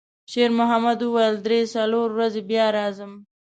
شېرمحمد 0.31 0.99
وویل: 1.03 1.35
«درې، 1.45 1.59
څلور 1.75 2.07
ورځې 2.13 2.41
بیا 2.49 2.65
راځم.» 2.77 3.11